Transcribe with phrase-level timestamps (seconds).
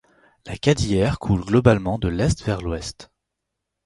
[0.47, 3.11] La Cadière coule globalement de l'est vers l'ouest.